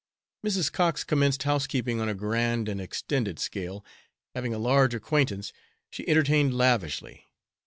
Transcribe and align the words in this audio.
Mrs. 0.43 0.71
Cox 0.71 1.03
commenced 1.03 1.43
housekeeping 1.43 2.01
on 2.01 2.09
a 2.09 2.15
grand 2.15 2.67
and 2.67 2.81
extended 2.81 3.37
scale, 3.37 3.85
having 4.33 4.51
a 4.51 4.57
large 4.57 4.95
acquaintance, 4.95 5.53
she 5.91 6.07
entertained 6.09 6.55
lavishly. 6.57 7.27